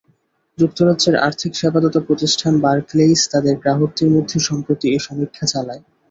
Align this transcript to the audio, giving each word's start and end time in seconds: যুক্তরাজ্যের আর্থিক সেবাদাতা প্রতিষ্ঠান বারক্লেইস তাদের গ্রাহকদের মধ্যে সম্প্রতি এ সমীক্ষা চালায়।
যুক্তরাজ্যের 0.57 1.15
আর্থিক 1.27 1.51
সেবাদাতা 1.55 2.01
প্রতিষ্ঠান 2.07 2.53
বারক্লেইস 2.61 3.21
তাদের 3.33 3.53
গ্রাহকদের 3.57 4.09
মধ্যে 4.15 4.37
সম্প্রতি 4.47 4.85
এ 4.89 4.99
সমীক্ষা 4.99 5.45
চালায়। 5.47 5.81